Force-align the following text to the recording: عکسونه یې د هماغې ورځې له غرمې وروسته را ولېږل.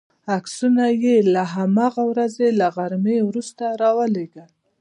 عکسونه 0.37 0.83
یې 1.03 1.15
د 1.23 1.35
هماغې 1.53 2.03
ورځې 2.11 2.47
له 2.59 2.67
غرمې 2.75 3.17
وروسته 3.27 3.63
را 3.81 3.89
ولېږل. 3.97 4.47